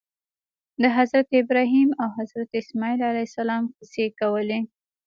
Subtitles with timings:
[0.81, 4.59] د حضرت ابراهیم او حضرت اسماعیل علیهم السلام قصې کولې.